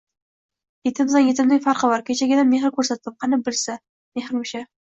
[0.89, 2.03] Yetimdan yetimning farqi bor!
[2.09, 3.81] Keragicha mehr koʻrsatdim, qani bilsa!
[4.21, 4.69] Mehrmish-a.